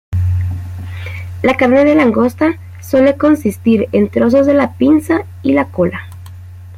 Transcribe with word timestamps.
La 1.43 1.57
carne 1.57 1.85
de 1.85 1.93
langosta 1.93 2.55
suele 2.81 3.17
consistir 3.17 3.87
en 3.91 4.09
trozos 4.09 4.47
de 4.47 4.55
la 4.55 4.75
pinza 4.75 5.25
y 5.43 5.51
la 5.53 5.65
cola. 5.65 6.07